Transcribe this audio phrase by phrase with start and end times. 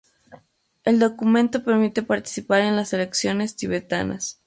[0.83, 4.39] El documento permite participar en las elecciones tibetanas.